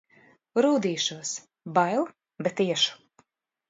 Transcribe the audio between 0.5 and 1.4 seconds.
Rūdīšos.